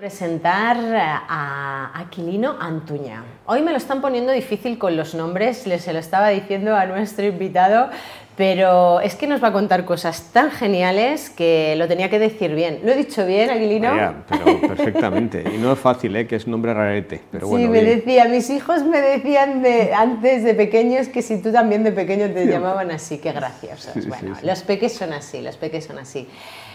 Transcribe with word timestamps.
Presentar 0.00 0.78
a 0.96 1.92
Aquilino 1.94 2.56
Antuña. 2.58 3.22
Hoy 3.44 3.60
me 3.60 3.70
lo 3.70 3.76
están 3.76 4.00
poniendo 4.00 4.32
difícil 4.32 4.78
con 4.78 4.96
los 4.96 5.14
nombres, 5.14 5.66
les 5.66 5.82
se 5.82 5.92
lo 5.92 5.98
estaba 5.98 6.30
diciendo 6.30 6.74
a 6.74 6.86
nuestro 6.86 7.26
invitado, 7.26 7.90
pero 8.34 9.00
es 9.02 9.14
que 9.14 9.26
nos 9.26 9.44
va 9.44 9.48
a 9.48 9.52
contar 9.52 9.84
cosas 9.84 10.30
tan 10.32 10.50
geniales 10.52 11.28
que 11.28 11.74
lo 11.76 11.86
tenía 11.86 12.08
que 12.08 12.18
decir 12.18 12.54
bien. 12.54 12.80
¿Lo 12.82 12.92
he 12.92 12.96
dicho 12.96 13.26
bien, 13.26 13.50
Aquilino? 13.50 13.90
pero 14.26 14.58
perfectamente. 14.68 15.44
Y 15.54 15.58
no 15.58 15.74
es 15.74 15.78
fácil, 15.78 16.16
¿eh? 16.16 16.26
que 16.26 16.36
es 16.36 16.46
nombre 16.46 16.72
rarete. 16.72 17.20
Pero 17.30 17.48
sí, 17.48 17.68
me 17.68 17.82
decía, 17.82 18.24
mis 18.24 18.48
hijos 18.48 18.82
me 18.82 19.02
decían 19.02 19.60
de, 19.60 19.92
antes 19.92 20.44
de 20.44 20.54
pequeños 20.54 21.08
que 21.08 21.20
si 21.20 21.42
tú 21.42 21.52
también 21.52 21.84
de 21.84 21.92
pequeño 21.92 22.30
te 22.30 22.46
llamaban 22.46 22.90
así, 22.90 23.18
qué 23.18 23.32
graciosos. 23.32 24.06
bueno, 24.06 24.34
los 24.44 24.62
peques 24.62 24.94
son 24.94 25.12
así, 25.12 25.42
los 25.42 25.58
peques 25.58 25.84
son 25.84 25.98
así. 25.98 26.26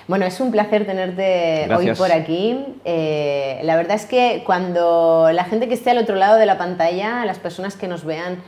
Bueno, 0.08 0.26
es 0.26 0.40
un 0.40 0.52
placer 0.52 0.86
tenerte 0.86 1.68
hoy 1.76 1.92
por 1.96 2.12
aquí. 2.12 2.64
Eh, 2.86 3.60
la 3.64 3.76
verdad 3.76 3.96
es 3.96 4.06
que 4.06 4.44
cuando 4.46 5.30
la 5.34 5.46
gente 5.46 5.68
que 5.68 5.74
esté 5.74 5.90
al 5.90 5.98
otro 5.98 6.16
lado 6.16 6.38
de 6.38 6.46
la 6.46 6.60
pantalla, 6.60 7.26
las 7.26 7.40
personas 7.40 7.76
que 7.76 7.88
nos 7.88 8.06
vean, 8.06 8.44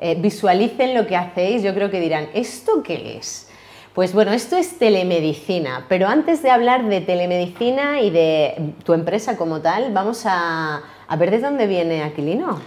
eh, 0.00 0.16
visualicen 0.18 0.94
lo 0.94 1.06
que 1.06 1.14
hacéis, 1.16 1.62
yo 1.62 1.74
creo 1.74 1.90
que 1.90 2.00
dirán, 2.00 2.28
¿esto 2.32 2.82
qué 2.82 3.18
es? 3.18 3.50
Pues 3.94 4.14
bueno, 4.14 4.32
esto 4.32 4.56
es 4.56 4.78
telemedicina, 4.78 5.84
pero 5.86 6.08
antes 6.08 6.42
de 6.42 6.50
hablar 6.50 6.88
de 6.88 7.02
telemedicina 7.02 8.00
y 8.00 8.08
de 8.08 8.72
tu 8.82 8.94
empresa 8.94 9.36
como 9.36 9.60
tal, 9.60 9.92
vamos 9.92 10.24
a, 10.24 10.80
a 11.06 11.16
ver 11.16 11.30
de 11.30 11.40
dónde 11.40 11.66
viene 11.66 12.02
Aquilino. 12.02 12.58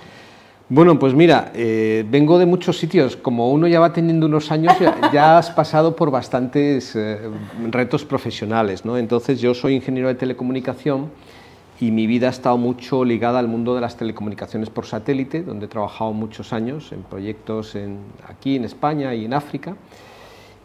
Bueno, 0.67 0.97
pues 0.97 1.13
mira, 1.13 1.51
eh, 1.53 2.03
vengo 2.09 2.39
de 2.39 2.47
muchos 2.47 2.79
sitios. 2.79 3.15
Como 3.15 3.51
uno 3.51 3.67
ya 3.67 3.79
va 3.79 3.93
teniendo 3.93 4.25
unos 4.25 4.51
años, 4.51 4.73
ya, 5.13 5.37
has 5.37 5.51
pasado 5.51 5.95
por 5.95 6.09
bastantes 6.09 6.95
eh, 6.95 7.19
retos 7.69 8.03
profesionales, 8.03 8.83
¿no? 8.83 8.97
Entonces 8.97 9.39
yo 9.39 9.53
soy 9.53 9.75
ingeniero 9.75 10.07
de 10.07 10.15
telecomunicación 10.15 11.11
y 11.79 11.91
mi 11.91 12.07
vida 12.07 12.27
ha 12.27 12.29
estado 12.31 12.57
mucho 12.57 13.05
ligada 13.05 13.37
al 13.37 13.47
mundo 13.47 13.75
de 13.75 13.81
las 13.81 13.95
telecomunicaciones 13.95 14.71
por 14.71 14.87
satélite, 14.87 15.43
donde 15.43 15.67
he 15.67 15.69
trabajado 15.69 16.13
muchos 16.13 16.51
años 16.51 16.91
en 16.91 17.03
proyectos 17.03 17.75
en, 17.75 17.99
aquí 18.27 18.55
en 18.55 18.65
España 18.65 19.13
y 19.13 19.25
en 19.25 19.35
África. 19.35 19.75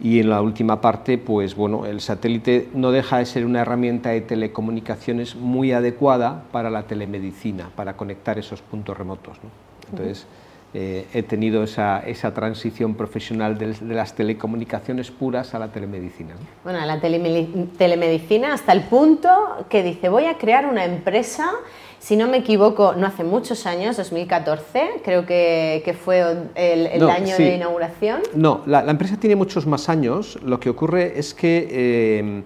Y 0.02 0.20
en 0.20 0.30
la 0.30 0.40
última 0.40 0.80
parte, 0.80 1.18
pues 1.18 1.54
bueno, 1.54 1.84
el 1.84 2.00
satélite 2.00 2.70
no 2.72 2.90
deja 2.90 3.18
de 3.18 3.26
ser 3.26 3.44
una 3.44 3.60
herramienta 3.60 4.08
de 4.08 4.22
telecomunicaciones 4.22 5.36
muy 5.36 5.72
adecuada 5.72 6.44
para 6.52 6.70
la 6.70 6.84
telemedicina, 6.84 7.70
para 7.76 7.98
conectar 7.98 8.38
esos 8.38 8.62
puntos 8.62 8.96
remotos. 8.96 9.36
¿no? 9.42 9.69
Entonces, 9.90 10.26
eh, 10.72 11.08
he 11.12 11.24
tenido 11.24 11.64
esa, 11.64 11.98
esa 11.98 12.32
transición 12.32 12.94
profesional 12.94 13.58
de, 13.58 13.74
las 13.92 14.14
telecomunicaciones 14.14 15.10
puras 15.10 15.52
a 15.52 15.58
la 15.58 15.72
telemedicina. 15.72 16.34
Bueno, 16.62 16.78
a 16.78 16.86
la 16.86 17.00
telemedicina 17.00 18.54
hasta 18.54 18.72
el 18.72 18.82
punto 18.82 19.28
que 19.68 19.82
dice, 19.82 20.08
voy 20.08 20.26
a 20.26 20.38
crear 20.38 20.66
una 20.66 20.84
empresa, 20.84 21.50
si 21.98 22.14
no 22.16 22.28
me 22.28 22.36
equivoco, 22.36 22.94
no 22.94 23.08
hace 23.08 23.24
muchos 23.24 23.66
años, 23.66 23.96
2014, 23.96 25.02
creo 25.04 25.26
que, 25.26 25.82
que 25.84 25.92
fue 25.92 26.20
el, 26.54 27.02
año 27.02 27.36
de 27.36 27.56
inauguración. 27.56 28.20
No, 28.32 28.62
la, 28.66 28.88
empresa 28.88 29.16
tiene 29.18 29.34
muchos 29.34 29.66
más 29.66 29.88
años, 29.88 30.38
lo 30.40 30.60
que 30.60 30.70
ocurre 30.70 31.18
es 31.18 31.34
que... 31.34 31.68
Eh, 31.68 32.42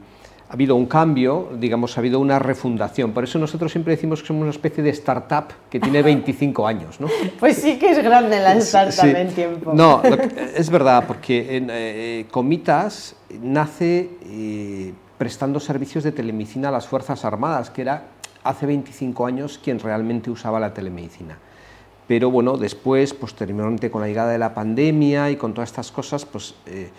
ha 0.49 0.53
habido 0.53 0.77
un 0.77 0.87
cambio, 0.87 1.49
digamos, 1.59 1.97
ha 1.97 2.01
habido 2.01 2.21
una 2.21 2.39
refundación. 2.39 3.13
Por 3.13 3.25
eso 3.25 3.39
nosotros 3.39 3.73
siempre 3.73 3.95
decimos 3.95 4.21
que 4.21 4.29
somos 4.29 4.43
una 4.43 4.51
especie 4.51 4.83
de 4.83 4.91
startup 4.91 5.47
que 5.71 5.81
tiene 5.81 6.03
25 6.03 6.67
años. 6.67 7.01
¿no? 7.01 7.09
Pues 7.41 7.57
sí 7.57 7.79
que 7.79 7.91
es 7.91 8.03
grande 8.03 8.41
la 8.41 8.55
startup 8.57 9.17
en 9.17 9.35
tiempo. 9.35 9.73
No, 9.73 10.03
es 10.03 10.69
verdad, 10.69 11.05
porque 11.07 11.57
en, 11.57 11.69
eh, 11.71 12.27
Comitas 12.31 13.17
nace 13.41 14.11
eh, 14.27 14.93
prestando 15.17 15.61
servicios 15.61 16.05
de 16.05 16.13
telemedicina 16.13 16.69
a 16.69 16.73
las 16.73 16.87
Fuerzas 16.87 17.25
Armadas, 17.25 17.71
que 17.71 17.83
era 17.83 18.05
hace 18.43 18.67
25 18.67 19.27
años 19.27 19.59
quien 19.63 19.79
realmente 19.79 20.31
usaba 20.31 20.61
la 20.61 20.75
telemedicina. 20.75 21.39
Pero 22.07 22.31
bueno, 22.31 22.59
después, 22.59 23.15
posteriormente 23.15 23.91
con 23.91 24.03
la 24.03 24.09
llegada 24.09 24.31
de 24.31 24.39
la 24.39 24.53
pandemia 24.53 25.31
y 25.31 25.37
con 25.37 25.55
todas 25.55 25.71
estas 25.71 25.91
cosas, 25.91 26.27
pues... 26.27 26.55
Eh, 26.67 26.91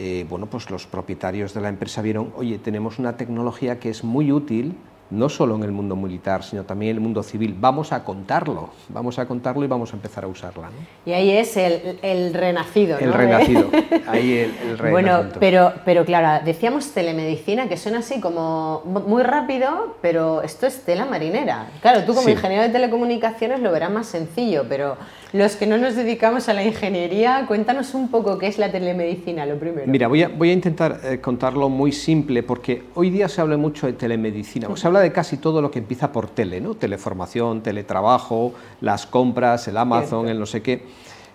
eh, 0.00 0.24
bueno, 0.28 0.46
pues 0.46 0.70
los 0.70 0.86
propietarios 0.86 1.54
de 1.54 1.60
la 1.60 1.68
empresa 1.68 2.02
vieron, 2.02 2.32
oye, 2.36 2.58
tenemos 2.58 3.00
una 3.00 3.16
tecnología 3.16 3.80
que 3.80 3.90
es 3.90 4.04
muy 4.04 4.30
útil, 4.30 4.76
no 5.10 5.28
solo 5.28 5.56
en 5.56 5.62
el 5.62 5.72
mundo 5.72 5.96
militar, 5.96 6.42
sino 6.42 6.64
también 6.64 6.90
en 6.90 6.96
el 6.96 7.02
mundo 7.02 7.22
civil. 7.22 7.56
Vamos 7.58 7.92
a 7.92 8.04
contarlo, 8.04 8.70
vamos 8.88 9.18
a 9.18 9.26
contarlo 9.26 9.64
y 9.64 9.68
vamos 9.68 9.92
a 9.92 9.96
empezar 9.96 10.24
a 10.24 10.26
usarla. 10.26 10.68
Y 11.06 11.12
ahí 11.12 11.30
es 11.30 11.56
el, 11.56 12.34
renacido. 12.34 12.98
El 12.98 13.12
renacido, 13.12 13.70
ahí 14.06 14.32
el, 14.32 14.54
el 14.70 14.90
Bueno, 14.90 15.24
pero, 15.40 15.72
pero 15.84 16.04
claro, 16.04 16.44
decíamos 16.44 16.90
telemedicina, 16.92 17.68
que 17.68 17.76
suena 17.76 17.98
así 17.98 18.20
como 18.20 18.82
muy 18.84 19.22
rápido, 19.22 19.96
pero 20.02 20.42
esto 20.42 20.66
es 20.66 20.84
tela 20.84 21.06
marinera. 21.06 21.70
Claro, 21.80 22.04
tú 22.04 22.14
como 22.14 22.28
ingeniero 22.28 22.62
de 22.64 22.70
telecomunicaciones 22.70 23.60
lo 23.60 23.72
verás 23.72 23.90
más 23.90 24.06
sencillo, 24.06 24.64
pero 24.68 24.96
los 25.32 25.56
que 25.56 25.66
no 25.66 25.76
nos 25.76 25.94
dedicamos 25.94 26.48
a 26.48 26.54
la 26.54 26.64
ingeniería, 26.64 27.44
cuéntanos 27.46 27.94
un 27.94 28.08
poco 28.08 28.38
qué 28.38 28.46
es 28.46 28.58
la 28.58 28.70
telemedicina, 28.70 29.44
lo 29.44 29.58
primero. 29.58 29.86
Mira, 29.86 30.08
voy 30.08 30.22
a, 30.22 30.28
voy 30.28 30.50
a 30.50 30.52
intentar 30.52 31.00
eh, 31.04 31.20
contarlo 31.20 31.68
muy 31.68 31.92
simple, 31.92 32.42
porque 32.42 32.84
hoy 32.94 33.10
día 33.10 33.28
se 33.28 33.40
habla 33.40 33.56
mucho 33.56 33.86
de 33.86 33.92
telemedicina, 33.92 34.68
se 34.74 34.86
habla 34.86 34.97
de 35.00 35.12
casi 35.12 35.36
todo 35.36 35.62
lo 35.62 35.70
que 35.70 35.78
empieza 35.78 36.12
por 36.12 36.28
tele, 36.28 36.60
¿no? 36.60 36.74
Teleformación, 36.74 37.62
teletrabajo, 37.62 38.52
las 38.80 39.06
compras, 39.06 39.68
el 39.68 39.76
Amazon, 39.76 40.28
el 40.28 40.38
no 40.38 40.46
sé 40.46 40.62
qué. 40.62 40.84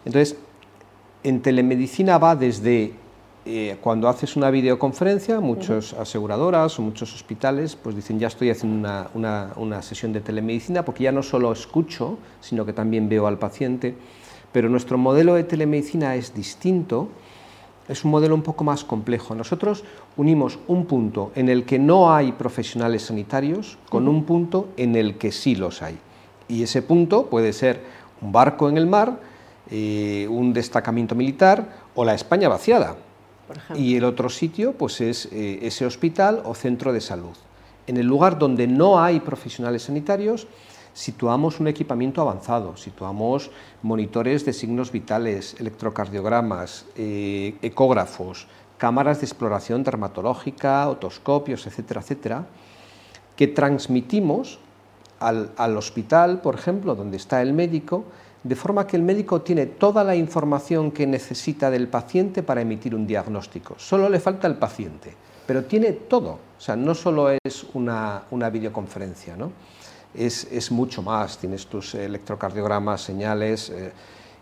Entonces, 0.06 0.38
en 1.24 1.42
telemedicina 1.42 2.18
va 2.18 2.36
desde 2.36 2.94
eh, 3.46 3.76
cuando 3.82 4.08
haces 4.08 4.38
una 4.38 4.50
videoconferencia, 4.50 5.42
muchas 5.42 5.94
aseguradoras 5.94 6.80
o 6.80 6.82
muchos 6.82 7.14
hospitales 7.14 7.76
pues 7.76 7.94
dicen 7.94 8.18
ya 8.18 8.28
estoy 8.28 8.50
haciendo 8.50 9.10
una, 9.14 9.82
sesión 9.82 10.14
de 10.14 10.22
telemedicina 10.22 10.86
porque 10.86 11.04
ya 11.04 11.12
no 11.12 11.24
solo 11.24 11.52
escucho, 11.52 12.18
sino 12.40 12.66
que 12.66 12.72
también 12.72 13.10
veo 13.10 13.28
al 13.28 13.38
paciente. 13.38 13.96
Pero 14.54 14.70
nuestro 14.70 14.98
modelo 14.98 15.34
de 15.34 15.44
telemedicina 15.44 16.16
es 16.16 16.34
distinto, 16.34 17.10
es 17.88 18.06
un 18.06 18.12
modelo 18.12 18.36
un 18.36 18.44
poco 18.44 18.64
más 18.64 18.84
complejo. 18.84 19.36
Nosotros 19.36 19.84
unimos 20.18 20.60
un 20.68 20.86
punto 20.86 21.32
en 21.36 21.50
el 21.50 21.66
que 21.66 21.80
no 21.80 22.14
hay 22.14 22.32
profesionales 22.32 23.04
sanitarios 23.04 23.78
con 23.90 24.08
un 24.08 24.24
punto 24.24 24.70
en 24.78 24.96
el 24.96 25.18
que 25.18 25.32
sí 25.32 25.56
los 25.56 25.82
hay. 25.82 25.98
Y 26.48 26.64
ese 26.64 26.82
punto 26.82 27.28
puede 27.28 27.54
ser 27.54 27.82
un 28.22 28.32
barco 28.32 28.70
en 28.70 28.78
el 28.78 28.88
mar, 28.88 29.20
eh, 29.70 30.28
un 30.30 30.54
destacamiento 30.54 31.16
militar 31.16 31.84
o 31.96 32.06
la 32.06 32.14
España 32.14 32.50
vaciada 32.50 32.96
y 33.76 33.96
el 33.96 34.04
otro 34.04 34.30
sitio 34.30 34.74
pues 34.74 35.02
es 35.02 35.28
eh, 35.32 35.60
ese 35.62 35.86
hospital 35.86 36.42
o 36.46 36.56
centro 36.56 36.94
de 36.94 37.02
salud. 37.02 37.36
En 37.88 37.98
el 37.98 38.06
lugar 38.06 38.40
donde 38.40 38.68
no 38.68 39.02
hay 39.02 39.20
profesionales 39.20 39.84
sanitarios, 39.84 40.48
situamos 40.94 41.60
un 41.60 41.68
equipamiento 41.68 42.22
avanzado, 42.22 42.78
situamos 42.78 43.52
monitores 43.82 44.46
de 44.46 44.54
signos 44.54 44.92
vitales, 44.92 45.56
electrocardiogramas, 45.60 46.86
eh, 46.96 47.56
ecógrafos, 47.62 48.48
cámaras 48.78 49.20
de 49.20 49.26
exploración 49.26 49.84
dermatológica, 49.84 50.88
otoscopios, 50.90 51.66
etcétera, 51.68 52.02
etcétera, 52.02 52.46
que 53.36 53.48
transmitimos 53.48 54.60
al, 55.20 55.52
al 55.58 55.78
hospital, 55.78 56.42
por 56.42 56.56
ejemplo, 56.56 56.96
donde 56.96 57.18
está 57.18 57.42
el 57.42 57.54
médico, 57.54 58.06
de 58.44 58.56
forma 58.56 58.86
que 58.86 58.98
el 58.98 59.04
médico 59.04 59.42
tiene 59.42 59.66
toda 59.66 60.04
la 60.04 60.16
información 60.16 60.92
que 60.92 61.08
necesita 61.08 61.72
del 61.72 61.88
paciente 61.88 62.44
para 62.44 62.62
emitir 62.62 62.94
un 62.94 63.08
diagnóstico. 63.08 63.76
Solo 63.78 64.10
le 64.10 64.20
falta 64.20 64.48
el 64.48 64.56
paciente, 64.56 65.16
pero 65.48 65.64
tiene 65.64 65.94
todo. 65.94 66.32
O 66.58 66.62
sea, 66.62 66.76
no 66.76 66.94
solo 66.94 67.30
es 67.30 67.66
una, 67.74 68.24
videoconferencia, 68.52 69.36
¿no? 69.38 69.52
Es, 70.16 70.72
mucho 70.72 71.02
más. 71.02 71.38
Tienes 71.38 71.68
tus 71.68 71.96
electrocardiogramas, 71.96 73.02
señales, 73.02 73.70
eh, 73.70 73.92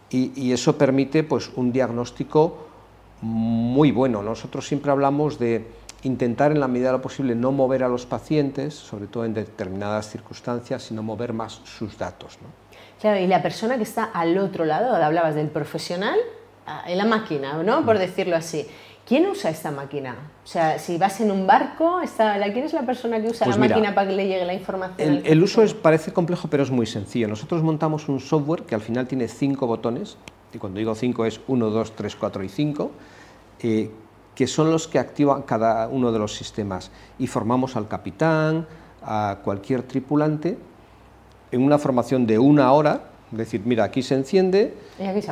y, 0.10 0.52
eso 0.52 0.78
permite 0.78 1.24
pues, 1.24 1.50
un 1.56 1.72
diagnóstico 1.72 2.68
muy 3.22 3.92
bueno. 3.92 4.22
Nosotros 4.22 4.68
siempre 4.68 4.92
hablamos 4.92 5.40
de 5.40 5.66
intentar 6.04 6.52
en 6.52 6.60
la 6.60 6.68
medida 6.68 6.88
de 6.88 6.98
lo 6.98 7.02
posible 7.02 7.36
no 7.36 7.52
mover 7.52 7.84
a 7.84 7.88
los 7.88 8.06
pacientes, 8.06 8.74
sobre 8.74 9.08
todo 9.08 9.24
en 9.24 9.34
determinadas 9.34 10.10
circunstancias, 10.10 10.84
sino 10.84 11.04
mover 11.04 11.32
más 11.32 11.62
sus 11.64 11.98
datos. 11.98 12.40
¿no? 12.42 12.48
Claro, 13.00 13.20
y 13.20 13.28
la 13.28 13.42
persona 13.42 13.78
que 13.78 13.84
está 13.84 14.06
al 14.06 14.38
otro 14.38 14.66
lado, 14.66 14.96
hablabas 14.96 15.36
del 15.36 15.50
profesional, 15.50 16.20
ah, 16.66 16.84
en 16.88 16.98
la 16.98 17.06
máquina, 17.06 17.62
¿no? 17.64 17.86
Por 17.86 17.98
decirlo 17.98 18.36
así. 18.36 18.68
¿Quién 19.06 19.26
usa 19.28 19.50
esta 19.50 19.72
máquina? 19.72 20.16
O 20.44 20.48
sea, 20.48 20.80
si 20.80 20.98
vas 20.98 21.20
en 21.22 21.32
un 21.32 21.46
barco, 21.48 22.02
está, 22.02 22.40
¿quién 22.54 22.66
es 22.66 22.74
la 22.74 22.86
persona 22.86 23.20
que 23.22 23.28
usa 23.28 23.46
pues 23.46 23.58
la 23.58 23.68
máquina 23.68 23.96
para 23.96 24.10
que 24.10 24.16
le 24.16 24.28
llegue 24.28 24.46
la 24.46 24.54
información? 24.54 25.22
El, 25.26 25.44
uso 25.44 25.64
es, 25.64 25.74
parece 25.74 26.14
complejo, 26.14 26.48
pero 26.48 26.64
es 26.64 26.72
muy 26.72 26.86
sencillo. 26.86 27.28
Nosotros 27.28 27.64
montamos 27.64 28.08
un 28.10 28.20
software 28.20 28.64
que 28.64 28.76
al 28.76 28.82
final 28.82 29.08
tiene 29.08 29.28
cinco 29.28 29.68
botones, 29.68 30.18
y 30.54 30.58
cuando 30.58 30.80
digo 30.80 30.96
cinco 30.96 31.26
es 31.26 31.42
uno, 31.48 31.70
dos, 31.70 31.94
tres, 31.96 32.16
cuatro 32.16 32.44
y 32.44 32.50
cinco, 32.50 32.92
eh, 33.62 33.92
que 34.36 34.48
son 34.48 34.72
los 34.72 34.88
que 34.88 35.00
activan 35.00 35.42
cada 35.42 35.88
uno 35.88 36.12
de 36.12 36.20
los 36.20 36.36
sistemas. 36.36 36.92
Y 37.20 37.28
formamos 37.28 37.76
al 37.76 37.88
capitán, 37.88 38.68
a 39.04 39.40
cualquier 39.44 39.84
tripulante, 39.84 40.58
en 41.52 41.64
una 41.64 41.78
formación 41.78 42.26
de 42.26 42.40
una 42.40 42.72
hora, 42.72 43.11
decir, 43.32 43.62
mira, 43.66 43.86
aquí 43.86 44.04
se 44.04 44.16
enciende 44.16 44.74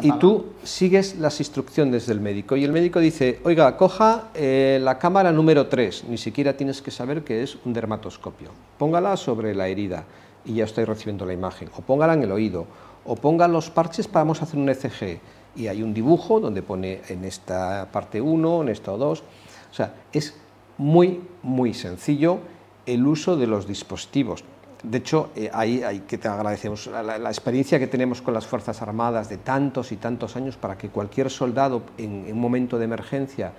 y, 0.02 0.12
tú 0.14 0.48
sigues 0.64 1.18
las 1.18 1.40
instrucciones 1.40 2.08
del 2.08 2.22
médico. 2.22 2.56
Y 2.56 2.64
el 2.64 2.72
médico 2.72 3.00
dice, 3.00 3.40
oiga, 3.44 3.76
coja 3.78 4.30
eh, 4.34 4.80
la 4.82 4.98
cámara 4.98 5.32
número 5.32 5.68
3, 5.68 6.06
ni 6.10 6.18
siquiera 6.18 6.56
tienes 6.56 6.82
que 6.82 6.92
saber 6.92 7.24
que 7.24 7.44
es 7.44 7.58
un 7.66 7.74
dermatoscopio. 7.74 8.50
Póngala 8.78 9.18
sobre 9.18 9.54
la 9.54 9.68
herida 9.68 10.06
y 10.46 10.56
ya 10.56 10.64
estoy 10.64 10.86
recibiendo 10.86 11.26
la 11.26 11.34
imagen. 11.34 11.70
O 11.78 11.82
póngala 11.82 12.14
en 12.14 12.24
el 12.24 12.32
oído. 12.32 12.66
O 13.06 13.16
ponga 13.16 13.48
los 13.48 13.70
parches 13.70 14.08
para 14.08 14.24
vamos 14.24 14.42
a 14.42 14.46
hacer 14.46 14.60
un 14.60 14.70
ECG. 14.70 15.20
Y 15.56 15.68
hay 15.68 15.84
un 15.84 15.94
dibujo 15.94 16.40
donde 16.40 16.62
pone 16.62 17.02
en 17.10 17.26
esta 17.26 17.90
parte 17.92 18.22
1, 18.22 18.62
en 18.62 18.70
esta 18.70 18.92
2. 18.92 19.20
O 19.20 19.74
sea, 19.74 19.94
es 20.14 20.36
muy, 20.78 21.22
muy 21.44 21.74
sencillo 21.74 22.40
el 22.86 23.06
uso 23.06 23.36
de 23.36 23.48
los 23.48 23.68
dispositivos. 23.68 24.44
De 24.84 25.00
hecho, 25.00 25.32
eh, 25.36 25.50
ahí 25.54 25.84
hay 25.84 26.00
que 26.02 26.18
te 26.18 26.28
agradecemos 26.28 26.88
la, 26.88 27.30
experiencia 27.30 27.80
que 27.80 27.88
tenemos 27.88 28.22
con 28.22 28.34
las 28.34 28.48
Fuerzas 28.48 28.82
Armadas 28.82 29.28
de 29.28 29.38
tantos 29.38 29.92
y 29.92 29.98
tantos 29.98 30.38
años 30.38 30.56
para 30.56 30.78
que 30.78 30.90
cualquier 30.90 31.30
soldado 31.30 31.82
en, 31.98 32.32
un 32.32 32.40
momento 32.40 32.78
de 32.78 32.86
emergencia 32.86 33.52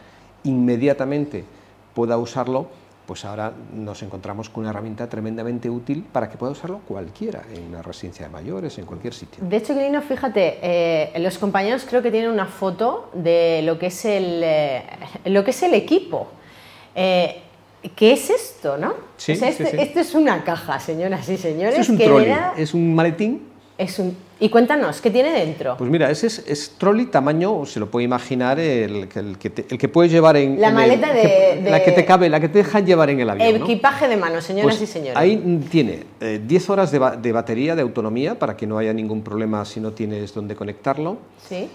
inmediatamente 0.45 1.45
pueda 1.95 2.17
usarlo, 2.17 2.69
pues 3.05 3.27
ahora 3.27 3.53
nos 3.75 4.03
encontramos 4.03 4.49
con 4.49 4.63
una 4.63 4.71
herramienta 4.71 5.09
tremendamente 5.11 5.69
útil 5.69 6.07
para 6.11 6.31
que 6.31 6.39
pueda 6.39 6.53
usarlo 6.53 6.81
cualquiera 6.89 7.43
en 7.55 7.65
una 7.65 7.83
residencia 7.83 8.27
de 8.27 8.33
mayores, 8.33 8.79
en 8.79 8.87
cualquier 8.87 9.13
sitio. 9.13 9.45
De 9.45 9.57
hecho, 9.59 9.75
Quirino, 9.75 10.01
fíjate, 10.01 10.59
eh, 10.63 11.19
los 11.19 11.37
compañeros 11.37 11.85
creo 11.87 12.01
que 12.01 12.11
tienen 12.11 12.31
una 12.31 12.47
foto 12.47 13.11
de 13.13 13.61
lo 13.63 13.79
que 13.79 13.87
es 13.87 14.05
el, 14.07 14.41
eh, 14.43 14.85
lo 15.27 15.45
que 15.45 15.51
es 15.51 15.63
el 15.63 15.75
equipo. 15.75 16.29
¿Qué 17.97 18.12
es 18.12 18.29
esto, 18.31 18.77
no? 18.77 18.94
Sí, 19.17 19.32
este, 19.32 19.82
Esto 19.82 20.00
es 20.00 20.15
una 20.15 20.44
caja, 20.44 20.79
señoras 20.81 21.29
y 21.29 21.37
señores. 21.37 21.79
es 21.79 21.88
un 21.88 21.99
trolley, 21.99 22.35
es 22.56 22.75
un 22.75 22.94
maletín. 22.94 23.49
Es 23.79 23.99
un... 23.99 24.15
Y 24.38 24.50
cuéntanos, 24.50 25.00
¿qué 25.00 25.11
tiene 25.11 25.32
dentro? 25.32 25.77
Pues 25.79 25.91
mira, 25.91 26.11
ese 26.11 26.27
es, 26.27 26.44
es 26.47 26.71
trolley 26.77 27.06
tamaño, 27.06 27.65
se 27.65 27.81
lo 27.81 27.91
puede 27.91 28.05
imaginar, 28.05 28.61
el, 28.61 29.09
el, 29.15 29.38
que, 29.38 29.53
el 29.71 29.79
que 29.79 29.88
puedes 29.88 30.12
llevar 30.12 30.37
en... 30.37 30.61
La 30.61 30.71
maleta 30.71 31.12
de, 31.15 31.62
La 31.62 31.82
que 31.82 31.93
te 31.93 32.05
cabe, 32.05 32.29
la 32.29 32.41
que 32.41 32.50
te 32.50 32.59
dejan 32.59 32.85
llevar 32.85 33.09
en 33.09 33.21
el 33.21 33.31
avión. 33.31 33.56
Equipaje 33.62 34.09
de 34.09 34.19
mano, 34.19 34.43
señoras 34.43 34.76
pues 34.76 34.88
y 34.88 34.93
señores. 34.93 35.17
Ahí 35.17 35.62
tiene 35.71 36.05
10 36.21 36.69
eh, 36.69 36.73
horas 36.73 36.91
de, 36.91 36.99
de 37.23 37.33
batería, 37.33 37.75
de 37.75 37.81
autonomía, 37.81 38.38
para 38.38 38.55
que 38.55 38.67
no 38.67 38.76
haya 38.76 38.93
ningún 38.93 39.23
problema 39.23 39.65
si 39.65 39.81
no 39.81 39.93
tienes 39.93 40.35
dónde 40.35 40.55
conectarlo. 40.55 41.17
Sí. 41.49 41.69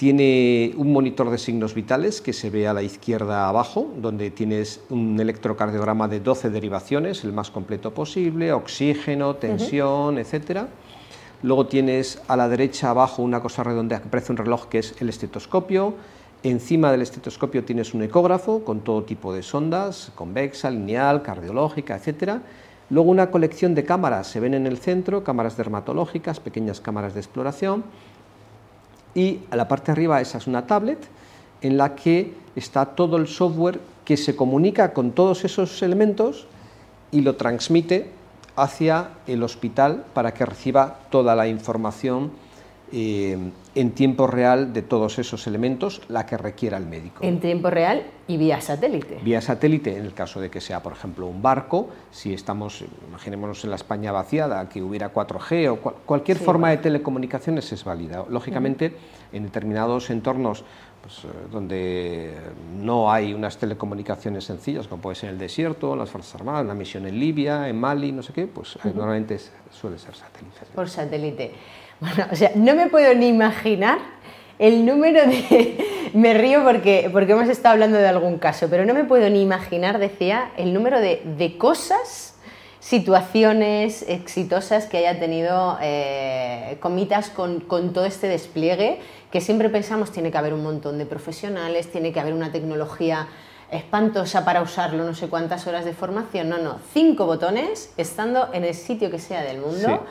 Tiene 0.00 0.72
un 0.78 0.94
monitor 0.94 1.28
de 1.28 1.36
signos 1.36 1.74
vitales 1.74 2.22
que 2.22 2.32
se 2.32 2.48
ve 2.48 2.66
a 2.66 2.72
la 2.72 2.82
izquierda 2.82 3.50
abajo, 3.50 3.92
donde 3.98 4.30
tienes 4.30 4.80
un 4.88 5.20
electrocardiograma 5.20 6.08
de 6.08 6.20
12 6.20 6.48
derivaciones, 6.48 7.22
el 7.22 7.34
más 7.34 7.50
completo 7.50 7.92
posible, 7.92 8.50
oxígeno, 8.54 9.36
tensión, 9.36 10.16
etcétera. 10.16 10.68
Luego 11.42 11.66
tienes 11.66 12.22
a 12.28 12.36
la 12.38 12.48
derecha 12.48 12.88
abajo 12.88 13.20
una 13.20 13.42
cosa 13.42 13.62
redonda 13.62 14.00
que 14.00 14.08
parece 14.08 14.32
un 14.32 14.38
reloj 14.38 14.68
que 14.68 14.78
es 14.78 14.94
el 15.02 15.10
estetoscopio. 15.10 15.92
Encima 16.42 16.90
del 16.90 17.02
estetoscopio 17.02 17.64
tienes 17.64 17.92
un 17.92 18.02
ecógrafo 18.02 18.64
con 18.64 18.80
todo 18.80 19.02
tipo 19.02 19.34
de 19.34 19.42
sondas, 19.42 20.12
convexa, 20.14 20.70
lineal, 20.70 21.20
cardiológica, 21.20 21.96
etcétera. 21.96 22.40
Luego 22.88 23.10
una 23.10 23.30
colección 23.30 23.74
de 23.74 23.84
cámaras 23.84 24.28
se 24.28 24.40
ven 24.40 24.54
en 24.54 24.66
el 24.66 24.78
centro, 24.78 25.22
cámaras 25.24 25.58
dermatológicas, 25.58 26.40
pequeñas 26.40 26.80
cámaras 26.80 27.12
de 27.12 27.20
exploración 27.20 27.84
y 29.14 29.40
a 29.50 29.56
la 29.56 29.68
parte 29.68 29.86
de 29.86 29.92
arriba 29.92 30.20
esa 30.20 30.38
es 30.38 30.46
una 30.46 30.66
tablet 30.66 30.98
en 31.62 31.76
la 31.76 31.94
que 31.94 32.34
está 32.56 32.86
todo 32.86 33.16
el 33.16 33.28
software 33.28 33.80
que 34.04 34.16
se 34.16 34.36
comunica 34.36 34.92
con 34.92 35.12
todos 35.12 35.44
esos 35.44 35.82
elementos 35.82 36.46
y 37.10 37.20
lo 37.22 37.36
transmite 37.36 38.10
hacia 38.56 39.10
el 39.26 39.42
hospital 39.42 40.04
para 40.14 40.34
que 40.34 40.46
reciba 40.46 41.00
toda 41.10 41.34
la 41.34 41.48
información 41.48 42.32
eh, 42.92 43.38
en 43.74 43.90
tiempo 43.92 44.26
real 44.26 44.72
de 44.72 44.82
todos 44.82 45.18
esos 45.18 45.46
elementos, 45.46 46.02
la 46.08 46.26
que 46.26 46.36
requiera 46.36 46.76
el 46.76 46.86
médico. 46.86 47.22
En 47.22 47.38
tiempo 47.38 47.70
real 47.70 48.04
y 48.26 48.36
vía 48.36 48.60
satélite. 48.60 49.20
Vía 49.22 49.40
satélite, 49.40 49.96
en 49.96 50.04
el 50.04 50.12
caso 50.12 50.40
de 50.40 50.50
que 50.50 50.60
sea, 50.60 50.82
por 50.82 50.92
ejemplo, 50.92 51.26
un 51.26 51.40
barco, 51.40 51.88
si 52.10 52.32
estamos, 52.32 52.84
imaginémonos 53.08 53.62
en 53.64 53.70
la 53.70 53.76
España 53.76 54.10
vaciada, 54.10 54.68
que 54.68 54.82
hubiera 54.82 55.12
4G 55.12 55.70
o 55.70 55.76
cualquier 55.76 56.38
forma 56.38 56.70
de 56.70 56.78
telecomunicaciones 56.78 57.70
es 57.72 57.84
válida. 57.84 58.24
Lógicamente, 58.28 58.96
en 59.32 59.44
determinados 59.44 60.10
entornos 60.10 60.64
pues, 61.00 61.24
eh, 61.24 61.28
donde 61.50 62.34
no 62.76 63.10
hay 63.10 63.32
unas 63.32 63.56
telecomunicaciones 63.56 64.44
sencillas, 64.44 64.86
como 64.86 65.02
puede 65.02 65.16
ser 65.16 65.30
el 65.30 65.38
desierto, 65.38 65.96
las 65.96 66.10
Fuerzas 66.10 66.34
Armadas, 66.34 66.64
una 66.64 66.74
misión 66.74 67.06
en 67.06 67.18
Libia, 67.18 67.68
en 67.68 67.78
Mali, 67.78 68.12
no 68.12 68.22
sé 68.22 68.32
qué, 68.32 68.46
pues 68.46 68.78
normalmente 68.84 69.38
suele 69.70 69.98
ser 69.98 70.14
satélite. 70.14 70.66
Por 70.74 70.88
satélite. 70.88 71.52
Bueno, 72.00 72.26
o 72.32 72.36
sea, 72.36 72.52
no 72.54 72.74
me 72.74 72.86
puedo 72.86 73.14
ni 73.14 73.28
imaginar 73.28 73.98
el 74.58 74.86
número 74.86 75.20
de... 75.26 76.10
me 76.14 76.34
río 76.34 76.64
porque, 76.64 77.08
porque 77.12 77.32
hemos 77.32 77.48
estado 77.48 77.74
hablando 77.74 77.98
de 77.98 78.08
algún 78.08 78.38
caso, 78.38 78.68
pero 78.70 78.84
no 78.84 78.94
me 78.94 79.04
puedo 79.04 79.28
ni 79.28 79.42
imaginar, 79.42 79.98
decía, 79.98 80.50
el 80.56 80.72
número 80.72 81.00
de, 81.00 81.22
de 81.36 81.58
cosas, 81.58 82.34
situaciones 82.80 84.04
exitosas 84.08 84.86
que 84.86 84.98
haya 84.98 85.20
tenido 85.20 85.78
eh, 85.82 86.78
Comitas 86.80 87.28
con, 87.28 87.60
con 87.60 87.92
todo 87.92 88.06
este 88.06 88.26
despliegue, 88.26 88.98
que 89.30 89.40
siempre 89.42 89.68
pensamos 89.68 90.10
tiene 90.10 90.30
que 90.30 90.38
haber 90.38 90.54
un 90.54 90.62
montón 90.62 90.98
de 90.98 91.06
profesionales, 91.06 91.92
tiene 91.92 92.12
que 92.12 92.20
haber 92.20 92.32
una 92.32 92.50
tecnología 92.50 93.28
espantosa 93.70 94.44
para 94.44 94.62
usarlo, 94.62 95.04
no 95.04 95.14
sé 95.14 95.28
cuántas 95.28 95.66
horas 95.66 95.84
de 95.84 95.92
formación, 95.92 96.48
no, 96.48 96.58
no, 96.58 96.78
cinco 96.92 97.26
botones 97.26 97.92
estando 97.96 98.48
en 98.52 98.64
el 98.64 98.74
sitio 98.74 99.10
que 99.10 99.18
sea 99.18 99.42
del 99.42 99.60
mundo. 99.60 100.04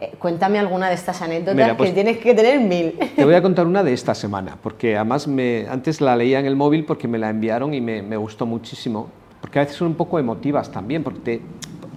Eh, 0.00 0.12
cuéntame 0.18 0.58
alguna 0.58 0.88
de 0.88 0.94
estas 0.94 1.20
anécdotas 1.22 1.70
que 1.70 1.74
pues 1.74 1.94
tienes 1.94 2.18
que 2.18 2.34
tener 2.34 2.60
mil. 2.60 2.98
Te 3.16 3.24
voy 3.24 3.34
a 3.34 3.42
contar 3.42 3.66
una 3.66 3.82
de 3.82 3.92
esta 3.92 4.14
semana, 4.14 4.56
porque 4.62 4.96
además 4.96 5.26
me, 5.26 5.66
antes 5.68 6.00
la 6.00 6.14
leía 6.16 6.38
en 6.38 6.46
el 6.46 6.56
móvil 6.56 6.84
porque 6.84 7.08
me 7.08 7.18
la 7.18 7.30
enviaron 7.30 7.74
y 7.74 7.80
me, 7.80 8.02
me 8.02 8.16
gustó 8.16 8.46
muchísimo, 8.46 9.08
porque 9.40 9.58
a 9.58 9.62
veces 9.62 9.76
son 9.76 9.88
un 9.88 9.94
poco 9.94 10.18
emotivas 10.18 10.70
también, 10.70 11.02
porque 11.02 11.40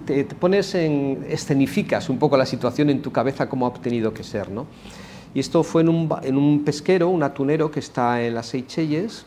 te, 0.06 0.24
te, 0.24 0.34
pones 0.34 0.74
en, 0.74 1.24
escenificas 1.28 2.08
un 2.08 2.18
poco 2.18 2.36
la 2.36 2.46
situación 2.46 2.90
en 2.90 3.02
tu 3.02 3.12
cabeza 3.12 3.48
como 3.48 3.66
ha 3.66 3.72
tenido 3.74 4.12
que 4.12 4.24
ser, 4.24 4.50
¿no? 4.50 4.66
Y 5.34 5.40
esto 5.40 5.62
fue 5.62 5.82
en 5.82 5.90
un, 5.90 6.08
en 6.22 6.36
un 6.36 6.64
pesquero, 6.64 7.10
un 7.10 7.22
atunero 7.22 7.70
que 7.70 7.80
está 7.80 8.22
en 8.22 8.34
las 8.34 8.46
Seychelles, 8.46 9.26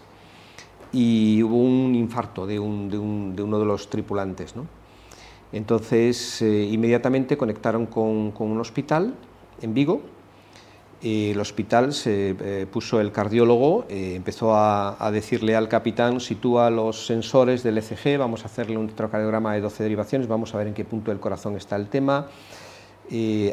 y 0.92 1.44
hubo 1.44 1.58
un 1.58 1.96
infarto 1.96 2.48
de, 2.48 2.60
uno 2.60 3.60
de 3.60 3.66
los 3.66 3.90
tripulantes. 3.90 4.56
¿no? 4.56 4.66
Entonces, 5.52 6.42
eh, 6.42 6.64
inmediatamente 6.72 7.38
conectaron 7.38 7.86
con, 7.86 8.34
un 8.38 8.60
hospital 8.60 9.14
en 9.62 9.74
Vigo. 9.74 10.02
el 11.02 11.40
hospital 11.40 11.94
se 11.94 12.36
eh, 12.40 12.68
puso 12.72 13.00
el 13.00 13.12
cardiólogo, 13.12 13.86
eh, 13.90 14.16
empezó 14.16 14.54
a, 14.56 15.10
decirle 15.12 15.56
al 15.56 15.68
capitán, 15.68 16.20
sitúa 16.20 16.70
los 16.70 17.06
sensores 17.06 17.64
del 17.64 17.78
ECG, 17.78 18.18
vamos 18.18 18.44
a 18.44 18.46
hacerle 18.46 18.78
un 18.78 18.86
electrocardiograma 18.86 19.54
de 19.54 19.62
12 19.62 19.84
derivaciones, 19.84 20.28
vamos 20.28 20.54
a 20.54 20.58
ver 20.58 20.68
en 20.68 20.74
qué 20.74 20.86
punto 20.86 21.12
del 21.12 21.20
corazón 21.20 21.56
está 21.56 21.76
el 21.76 21.88
tema. 21.88 22.28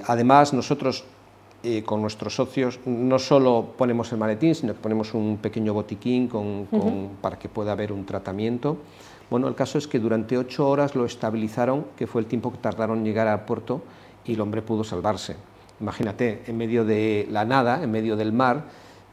además, 0.06 0.52
nosotros 0.52 1.04
con 1.84 2.00
nuestros 2.00 2.34
socios 2.34 2.80
no 2.86 3.18
solo 3.18 3.74
ponemos 3.76 4.12
el 4.12 4.18
maletín, 4.18 4.54
sino 4.54 4.72
que 4.72 4.80
ponemos 4.80 5.14
un 5.14 5.38
pequeño 5.38 5.74
botiquín 5.74 6.28
para 7.20 7.38
que 7.38 7.48
pueda 7.48 7.72
haber 7.72 7.92
un 7.92 8.04
tratamiento. 8.06 8.76
Bueno, 9.30 9.48
el 9.48 9.54
caso 9.54 9.78
es 9.78 9.88
que 9.88 9.98
durante 9.98 10.38
ocho 10.38 10.68
horas 10.68 10.94
lo 10.94 11.04
estabilizaron, 11.04 11.86
que 11.96 12.06
fue 12.06 12.20
el 12.20 12.26
tiempo 12.26 12.52
que 12.52 12.58
tardaron 12.58 12.98
en 12.98 13.04
llegar 13.04 13.26
al 13.26 13.44
puerto, 13.44 13.82
y 14.24 14.34
el 14.34 14.40
hombre 14.40 14.62
pudo 14.62 14.84
salvarse. 14.84 15.36
Imagínate, 15.80 16.42
en 16.46 16.56
medio 16.56 16.84
de 16.84 17.26
la 17.30 17.44
nada, 17.44 17.82
en 17.82 17.90
medio 17.90 18.16
del 18.16 18.32
mar, 18.32 18.64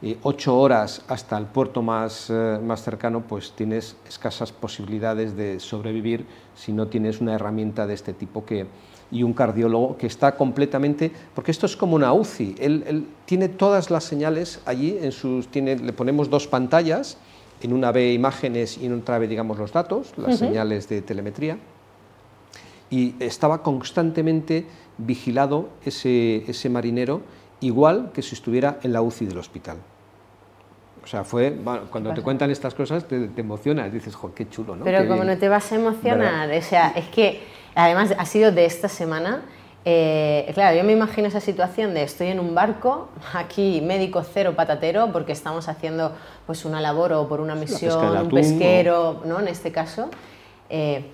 eh, 0.02 0.18
ocho 0.22 0.58
horas 0.58 1.02
hasta 1.08 1.36
el 1.36 1.46
puerto 1.46 1.82
más, 1.82 2.30
eh, 2.30 2.58
más 2.62 2.82
cercano, 2.82 3.22
pues 3.22 3.52
tienes 3.52 3.96
escasas 4.08 4.52
posibilidades 4.52 5.36
de 5.36 5.60
sobrevivir 5.60 6.26
si 6.54 6.72
no 6.72 6.88
tienes 6.88 7.20
una 7.20 7.34
herramienta 7.34 7.86
de 7.86 7.94
este 7.94 8.12
tipo 8.12 8.44
que, 8.44 8.66
y 9.10 9.22
un 9.22 9.32
cardiólogo 9.32 9.96
que 9.96 10.06
está 10.06 10.36
completamente, 10.36 11.10
porque 11.34 11.50
esto 11.50 11.66
es 11.66 11.76
como 11.76 11.96
una 11.96 12.12
UCI, 12.12 12.56
él, 12.58 13.06
tiene 13.24 13.48
todas 13.48 13.90
las 13.90 14.04
señales 14.04 14.60
allí, 14.66 14.98
en 15.00 15.12
sus, 15.12 15.48
tiene, 15.48 15.76
le 15.76 15.92
ponemos 15.92 16.30
dos 16.30 16.46
pantallas, 16.46 17.16
en 17.60 17.72
una 17.72 17.92
ve 17.92 18.12
imágenes 18.12 18.78
y 18.78 18.86
en 18.86 18.98
otra 18.98 19.18
ve, 19.18 19.28
digamos, 19.28 19.58
los 19.58 19.72
datos, 19.72 20.12
las 20.16 20.38
señales 20.38 20.88
de 20.88 21.02
telemetría, 21.02 21.58
y 22.90 23.14
estaba 23.20 23.62
constantemente 23.62 24.66
vigilado 24.98 25.70
ese, 25.84 26.44
ese 26.48 26.68
marinero, 26.68 27.22
igual 27.60 28.10
que 28.12 28.22
si 28.22 28.34
estuviera 28.34 28.78
en 28.82 28.92
la 28.92 29.02
UCI 29.02 29.26
del 29.26 29.38
hospital. 29.38 29.78
O 31.04 31.06
sea, 31.06 31.22
fue, 31.22 31.54
cuando 31.90 32.14
te 32.14 32.22
cuentan 32.22 32.50
estas 32.50 32.74
cosas 32.74 33.06
te, 33.06 33.28
emocionas, 33.36 33.92
dices, 33.92 34.14
jo, 34.14 34.32
qué 34.34 34.48
chulo, 34.48 34.74
¿no? 34.74 34.84
Pero 34.84 35.06
como 35.06 35.22
no 35.22 35.36
te 35.36 35.50
vas 35.50 35.70
a 35.70 35.76
emocionar, 35.76 36.50
o 36.50 36.62
sea, 36.62 36.92
es 36.96 37.08
que 37.08 37.42
Además, 37.74 38.14
ha 38.16 38.26
sido 38.26 38.52
de 38.52 38.64
esta 38.64 38.88
semana. 38.88 39.42
Eh, 39.84 40.50
claro, 40.54 40.76
yo 40.76 40.84
me 40.84 40.92
imagino 40.92 41.28
esa 41.28 41.40
situación 41.40 41.92
de 41.92 42.04
estoy 42.04 42.28
en 42.28 42.40
un 42.40 42.54
barco, 42.54 43.08
aquí 43.34 43.80
médico 43.82 44.22
cero 44.22 44.54
patatero, 44.56 45.12
porque 45.12 45.32
estamos 45.32 45.68
haciendo 45.68 46.12
pues 46.46 46.64
una 46.64 46.80
labor 46.80 47.12
o 47.12 47.28
por 47.28 47.40
una 47.40 47.54
misión, 47.54 48.16
un 48.16 48.30
pesquero, 48.30 49.22
¿no? 49.24 49.40
En 49.40 49.48
este 49.48 49.72
caso. 49.72 50.08
Eh, 50.70 51.04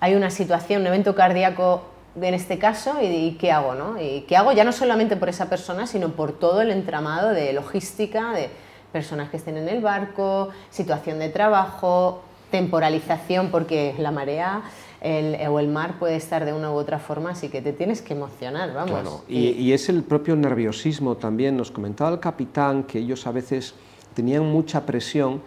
hay 0.00 0.14
una 0.14 0.30
situación, 0.30 0.82
un 0.82 0.88
evento 0.88 1.14
cardíaco 1.14 1.82
en 2.20 2.34
este 2.34 2.58
caso 2.58 2.96
y, 3.00 3.36
qué 3.40 3.52
hago, 3.52 3.74
¿no? 3.74 4.00
Y 4.00 4.22
qué 4.22 4.36
hago 4.36 4.52
ya 4.52 4.64
no 4.64 4.72
solamente 4.72 5.16
por 5.16 5.28
esa 5.28 5.48
persona, 5.48 5.86
sino 5.86 6.10
por 6.10 6.32
todo 6.32 6.62
el 6.62 6.70
entramado 6.70 7.30
de 7.30 7.52
logística, 7.52 8.32
de 8.32 8.50
personas 8.92 9.30
que 9.30 9.36
estén 9.36 9.56
en 9.56 9.68
el 9.68 9.80
barco, 9.80 10.48
situación 10.70 11.18
de 11.18 11.28
trabajo, 11.28 12.22
temporalización, 12.50 13.50
porque 13.50 13.94
la 13.98 14.10
marea 14.10 14.62
o 15.00 15.60
el 15.60 15.68
mar 15.68 15.98
puede 15.98 16.16
estar 16.16 16.44
de 16.44 16.52
una 16.52 16.70
u 16.70 16.74
otra 16.74 16.98
forma, 16.98 17.30
así 17.30 17.48
que 17.48 17.62
te 17.62 17.72
tienes 17.72 18.02
que 18.02 18.14
emocionar, 18.14 18.72
vamos. 18.74 19.22
y, 19.28 19.72
es 19.72 19.88
el 19.88 20.02
propio 20.02 20.34
nerviosismo 20.36 21.16
también. 21.16 21.56
Nos 21.56 21.70
comentaba 21.70 22.10
el 22.10 22.20
capitán 22.20 22.84
que 22.84 22.98
ellos 22.98 23.26
a 23.26 23.32
veces 23.32 23.74
tenían 24.14 24.44
mucha 24.44 24.84
presión 24.84 25.40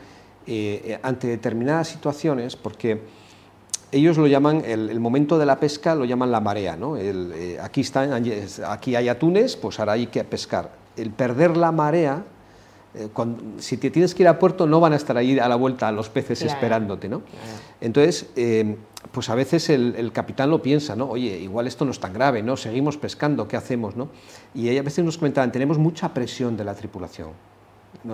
eh, 0.48 0.98
ante 1.04 1.28
determinadas 1.28 1.90
situaciones, 1.90 2.56
porque 2.56 3.02
ellos 3.92 4.18
lo 4.18 4.28
llaman, 4.28 4.64
el, 4.66 5.00
momento 5.00 5.38
de 5.38 5.46
la 5.46 5.60
pesca 5.60 5.96
lo 5.96 6.06
llaman 6.06 6.32
la 6.32 6.40
marea, 6.40 6.78
¿no? 6.78 6.96
Eh, 6.98 7.58
aquí, 7.62 7.82
están, 7.82 8.24
aquí 8.68 8.96
hay 8.96 9.10
atunes, 9.10 9.58
pues 9.58 9.80
ahora 9.80 9.94
hay 9.94 10.08
que 10.08 10.24
pescar. 10.24 10.72
El 10.96 11.12
perder 11.12 11.58
la 11.58 11.72
marea, 11.72 12.24
eh, 12.94 13.10
si 13.58 13.78
te 13.78 13.92
tienes 13.92 14.16
que 14.16 14.24
ir 14.24 14.28
a 14.28 14.40
puerto 14.40 14.66
no 14.66 14.80
van 14.80 14.94
a 14.94 14.96
estar 14.96 15.18
ahí 15.18 15.38
a 15.40 15.48
la 15.48 15.56
vuelta 15.56 15.92
los 15.92 16.10
peces 16.10 16.42
esperándote, 16.42 17.10
¿no? 17.10 17.22
Entonces, 17.80 18.28
eh, 18.36 18.78
pues 19.12 19.30
a 19.30 19.36
veces 19.36 19.70
el, 19.70 20.12
capitán 20.12 20.50
lo 20.50 20.62
piensa, 20.62 20.96
¿no? 20.96 21.10
Oye, 21.10 21.40
igual 21.40 21.68
esto 21.68 21.86
no 21.86 21.92
es 21.92 22.00
tan 22.00 22.14
grave, 22.14 22.44
¿no? 22.44 22.56
Seguimos 22.56 22.98
pescando, 22.98 23.48
¿qué 23.48 23.58
hacemos, 23.58 23.96
no? 23.96 24.10
Y 24.54 24.78
a 24.78 24.84
veces 24.84 25.04
nos 25.04 25.18
comentaban, 25.18 25.52
tenemos 25.52 25.78
mucha 25.78 26.14
presión 26.14 26.56
de 26.56 26.64
la 26.64 26.76
tripulación 26.76 27.30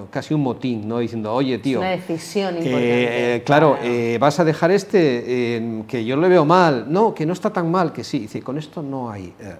casi 0.09 0.33
un 0.33 0.41
motín, 0.41 0.87
¿no? 0.87 0.99
diciendo, 0.99 1.33
oye, 1.33 1.57
tío. 1.59 1.79
una 1.79 1.89
decisión 1.89 2.55
importante. 2.55 3.35
Eh, 3.35 3.43
claro, 3.43 3.77
eh, 3.81 4.17
vas 4.19 4.39
a 4.39 4.43
dejar 4.43 4.71
este, 4.71 5.83
que 5.87 6.05
yo 6.05 6.17
le 6.17 6.27
veo 6.27 6.45
mal. 6.45 6.91
No, 6.91 7.13
que 7.13 7.25
no 7.25 7.33
está 7.33 7.51
tan 7.51 7.71
mal, 7.71 7.93
que 7.93 8.03
sí. 8.03 8.19
Dice, 8.19 8.41
con 8.41 8.57
esto 8.57 8.81
no 8.81 9.09
hay. 9.09 9.33
Eh, 9.39 9.55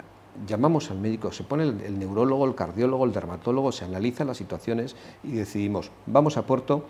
llamamos 0.46 0.92
al 0.92 1.00
médico, 1.00 1.32
se 1.32 1.44
pone 1.44 1.64
el, 1.64 1.98
neurólogo, 1.98 2.46
el 2.46 2.56
cardiólogo, 2.56 3.06
el 3.06 3.14
dermatólogo, 3.14 3.72
se 3.72 3.86
analizan 3.86 4.28
las 4.28 4.38
situaciones 4.38 4.96
y 5.24 5.32
decidimos, 5.32 5.92
vamos 6.06 6.38
a 6.38 6.46
puerto 6.46 6.86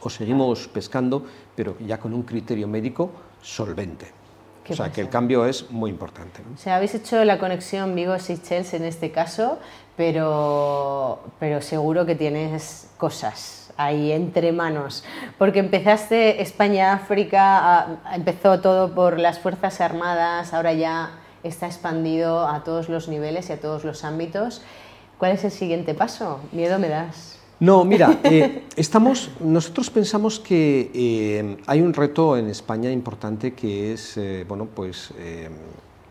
o 0.00 0.08
seguimos 0.08 0.68
pescando, 0.68 1.24
pero 1.54 1.76
ya 1.80 1.98
con 1.98 2.14
un 2.14 2.22
criterio 2.22 2.68
médico 2.68 3.10
solvente. 3.42 4.12
O 4.68 4.74
sea, 4.74 4.90
que 4.90 5.00
el 5.00 5.08
cambio 5.08 5.46
es 5.46 5.70
muy 5.70 5.90
importante. 5.90 6.42
O 6.54 6.58
sea, 6.58 6.76
habéis 6.76 6.94
hecho 6.94 7.24
la 7.24 7.38
conexión 7.38 7.94
Vigo-Seychelles 7.94 8.74
en 8.74 8.84
este 8.84 9.12
caso, 9.12 9.60
pero, 9.96 11.20
pero 11.38 11.62
seguro 11.62 12.04
que 12.04 12.16
tienes 12.16 12.88
cosas 12.96 13.72
ahí 13.76 14.10
entre 14.10 14.52
manos, 14.52 15.04
porque 15.38 15.58
empezaste 15.58 16.42
España-África, 16.42 17.98
empezó 18.12 18.60
todo 18.60 18.94
por 18.94 19.18
las 19.18 19.38
Fuerzas 19.38 19.80
Armadas, 19.80 20.54
ahora 20.54 20.72
ya 20.72 21.10
está 21.42 21.66
expandido 21.66 22.48
a 22.48 22.64
todos 22.64 22.88
los 22.88 23.08
niveles 23.08 23.50
y 23.50 23.52
a 23.52 23.60
todos 23.60 23.84
los 23.84 24.02
ámbitos. 24.04 24.62
¿Cuál 25.18 25.32
es 25.32 25.44
el 25.44 25.50
siguiente 25.50 25.94
paso? 25.94 26.40
Miedo 26.52 26.78
me 26.78 26.88
das. 26.88 27.38
No, 27.58 27.86
mira, 27.86 28.20
eh, 28.24 28.64
estamos, 28.76 29.30
nosotros 29.40 29.88
pensamos 29.88 30.38
que 30.38 30.90
eh, 30.92 31.56
hay 31.66 31.80
un 31.80 31.94
reto 31.94 32.36
en 32.36 32.48
España 32.48 32.90
importante 32.90 33.54
que 33.54 33.94
es, 33.94 34.18
eh, 34.18 34.44
bueno, 34.46 34.66
pues 34.66 35.14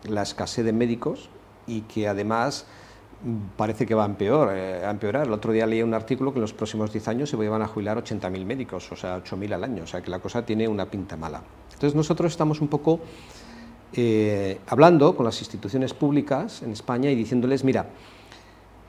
la 0.10 0.24
escasez 0.24 0.66
de 0.66 0.74
médicos 0.74 1.30
y 1.68 1.82
que 1.82 2.08
además 2.08 2.66
parece 3.58 3.86
que 3.86 3.94
va 3.94 4.06
a, 4.06 4.08
a 4.08 4.90
empeorar. 4.90 5.28
El 5.28 5.34
otro 5.34 5.52
día 5.52 5.68
leí 5.68 5.84
un 5.84 5.94
artículo 5.94 6.32
que 6.34 6.40
en 6.40 6.42
los 6.42 6.54
próximos 6.54 6.92
10 6.92 7.08
años 7.10 7.30
se 7.30 7.36
van 7.36 7.62
a 7.62 7.68
jubilar 7.68 8.04
80.000 8.04 8.44
médicos, 8.44 8.92
o 8.92 8.96
sea, 8.96 9.24
8.000 9.24 9.54
al 9.54 9.64
año, 9.64 9.84
o 9.84 9.88
sea, 9.88 10.02
que 10.02 10.10
la 10.10 10.18
cosa 10.18 10.44
tiene 10.44 10.68
una 10.68 10.88
pinta 10.88 11.16
mala. 11.16 11.44
Entonces 11.74 11.94
nosotros 11.94 12.32
estamos 12.32 12.60
un 12.60 12.70
poco 12.70 13.02
hablando 14.68 15.16
con 15.16 15.26
las 15.26 15.40
instituciones 15.40 15.94
públicas 15.94 16.64
en 16.64 16.72
España 16.72 17.12
y 17.12 17.16
diciéndoles, 17.16 17.64
mira, 17.64 17.86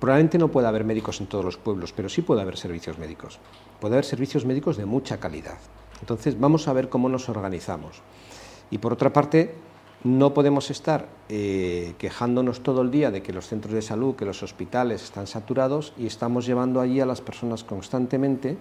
Probablemente 0.06 0.38
no 0.38 0.52
pueda 0.52 0.68
haber 0.68 0.84
médicos 0.84 1.20
en 1.20 1.26
todos 1.26 1.44
los 1.44 1.56
pueblos, 1.56 1.92
pero 1.92 2.08
sí 2.08 2.22
puede 2.22 2.40
haber 2.40 2.56
servicios 2.56 2.96
médicos. 2.96 3.40
Puede 3.80 3.96
haber 3.96 4.04
servicios 4.04 4.44
médicos 4.44 4.76
de 4.76 4.86
mucha 4.86 5.18
calidad. 5.18 5.58
Entonces, 6.00 6.38
vamos 6.38 6.68
a 6.68 6.72
ver 6.72 6.88
cómo 6.88 7.08
nos 7.08 7.28
organizamos. 7.28 8.02
Y 8.70 8.78
por 8.78 8.92
otra 8.92 9.12
parte, 9.12 9.56
no 10.04 10.32
podemos 10.32 10.70
estar 10.70 11.08
eh, 11.28 11.94
quejándonos 11.98 12.62
todo 12.62 12.82
el 12.82 12.92
día 12.92 13.10
de 13.10 13.20
que 13.20 13.32
los 13.32 13.48
centros 13.48 13.75
de 13.75 13.82
salud, 13.82 14.14
que 14.14 14.25
los 14.25 14.44
hospitales 14.44 15.02
están 15.02 15.26
saturados 15.26 15.92
y 15.98 16.06
estamos 16.06 16.46
llevando 16.46 16.80
allí 16.80 17.00
a 17.00 17.06
las 17.06 17.20
personas 17.20 17.64
constantemente 17.64 18.58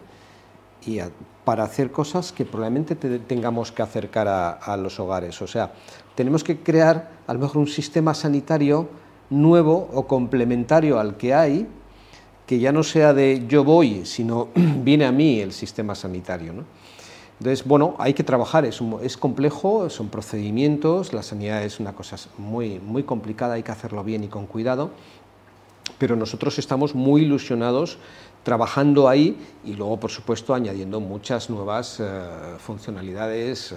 y 0.87 0.97
para 1.43 1.63
hacer 1.63 1.91
cosas 1.91 2.31
que 2.31 2.45
probablemente 2.45 2.95
tengamos 2.95 3.71
que 3.71 3.83
acercar 3.83 4.27
a, 4.27 4.49
a 4.49 4.77
los 4.77 4.99
hogares. 4.99 5.39
O 5.43 5.47
sea, 5.47 5.73
tenemos 6.15 6.43
que 6.43 6.63
crear 6.63 7.11
a 7.27 7.33
lo 7.35 7.39
mejor 7.39 7.57
un 7.57 7.67
sistema 7.67 8.15
sanitario 8.15 9.04
nuevo 9.29 9.89
o 9.93 10.07
complementario 10.07 10.99
al 10.99 11.17
que 11.17 11.33
hay, 11.33 11.67
que 12.45 12.59
ya 12.59 12.71
no 12.71 12.83
sea 12.83 13.13
de 13.13 13.45
yo 13.47 13.63
voy, 13.63 14.05
sino 14.05 14.49
viene 14.55 15.05
a 15.05 15.11
mí 15.11 15.39
el 15.39 15.51
sistema 15.51 15.95
sanitario. 15.95 16.53
Entonces, 17.39 17.67
bueno, 17.67 17.95
hay 17.97 18.13
que 18.13 18.23
trabajar, 18.23 18.65
es, 18.65 18.79
es, 19.01 19.17
complejo, 19.17 19.89
son 19.89 20.07
procedimientos, 20.07 21.11
la 21.11 21.21
sanidad 21.21 21.63
es 21.63 21.81
una 21.81 21.93
cosa 21.93 22.15
muy, 22.37 22.79
muy 22.79 23.03
complicada, 23.03 23.55
hay 23.55 23.63
que 23.63 23.73
hacerlo 23.73 24.05
bien 24.05 24.23
y 24.23 24.29
con 24.29 24.45
cuidado, 24.45 24.91
pero 25.97 26.15
nosotros 26.15 26.57
estamos 26.59 26.95
muy 26.95 27.23
ilusionados 27.23 27.97
trabajando 28.43 29.09
ahí 29.09 29.37
y 29.65 29.73
luego, 29.73 29.99
por 29.99 30.11
supuesto, 30.11 30.53
añadiendo 30.53 30.99
muchas 31.01 31.49
nuevas 31.49 31.99
eh, 31.99 32.03
funcionalidades. 32.59 33.71
Eh, 33.71 33.75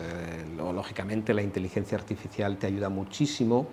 lógicamente, 0.56 1.32
la 1.32 1.42
inteligencia 1.42 1.96
artificial 1.96 2.58
te 2.58 2.66
ayuda 2.66 2.90
muchísimo 2.90 3.66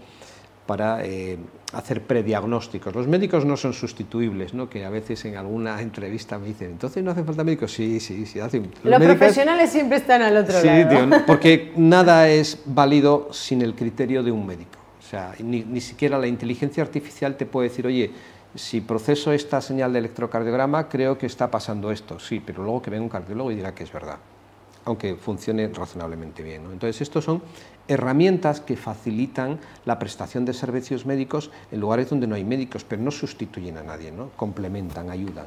para 0.65 1.05
eh, 1.05 1.37
hacer 1.73 2.01
prediagnósticos. 2.03 2.93
Los 2.95 3.07
médicos 3.07 3.45
no 3.45 3.57
son 3.57 3.73
sustituibles, 3.73 4.53
¿no? 4.53 4.69
que 4.69 4.85
a 4.85 4.89
veces 4.89 5.23
en 5.25 5.37
alguna 5.37 5.81
entrevista 5.81 6.37
me 6.37 6.47
dicen, 6.47 6.71
entonces 6.71 7.03
no 7.03 7.11
hace 7.11 7.23
falta 7.23 7.43
médicos. 7.43 7.73
Sí, 7.73 7.99
sí, 7.99 8.25
sí. 8.25 8.39
Hacen. 8.39 8.71
Los, 8.83 9.01
profesionales 9.01 9.69
siempre 9.69 9.97
están 9.97 10.21
al 10.21 10.37
otro 10.37 10.61
lado. 10.61 11.17
Sí, 11.17 11.23
porque 11.27 11.73
nada 11.75 12.29
es 12.29 12.61
válido 12.65 13.29
sin 13.31 13.61
el 13.61 13.75
criterio 13.75 14.23
de 14.23 14.31
un 14.31 14.45
médico. 14.45 14.79
O 14.99 15.07
sea, 15.07 15.33
ni, 15.39 15.63
ni 15.63 15.81
siquiera 15.81 16.17
la 16.17 16.27
inteligencia 16.27 16.81
artificial 16.81 17.37
te 17.37 17.45
puede 17.45 17.69
decir, 17.69 17.85
oye, 17.85 18.11
si 18.55 18.81
proceso 18.81 19.33
esta 19.33 19.61
señal 19.61 19.93
de 19.93 19.99
electrocardiograma, 19.99 20.89
creo 20.89 21.17
que 21.17 21.25
está 21.25 21.51
pasando 21.51 21.91
esto. 21.91 22.19
Sí, 22.19 22.41
pero 22.43 22.63
luego 22.63 22.81
que 22.81 22.89
venga 22.89 23.03
un 23.03 23.09
cardiólogo 23.09 23.51
y 23.51 23.55
dirá 23.55 23.75
que 23.75 23.83
es 23.83 23.91
verdad 23.91 24.17
aunque 24.85 25.15
funcione 25.15 25.67
razonablemente 25.67 26.43
bien. 26.43 26.63
Entonces, 26.71 27.01
estos 27.01 27.25
son 27.25 27.41
herramientas 27.87 28.61
que 28.61 28.77
facilitan 28.77 29.59
la 29.85 29.99
prestación 29.99 30.45
de 30.45 30.53
servicios 30.53 31.05
médicos 31.05 31.51
en 31.71 31.79
lugares 31.79 32.09
donde 32.09 32.27
no 32.27 32.35
hay 32.35 32.43
médicos, 32.43 32.83
pero 32.83 33.01
no 33.01 33.11
sustituyen 33.11 33.77
a 33.77 33.83
nadie, 33.83 34.11
¿no? 34.11 34.29
complementan, 34.35 35.09
ayudan. 35.09 35.45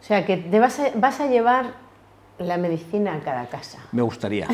O 0.00 0.04
sea, 0.04 0.26
que 0.26 0.36
te 0.36 0.58
vas 0.58 0.80
a, 0.80 1.26
llevar 1.28 1.74
la 2.38 2.58
medicina 2.58 3.14
a 3.14 3.20
cada 3.20 3.46
casa. 3.46 3.78
Me 3.92 4.02
gustaría. 4.02 4.48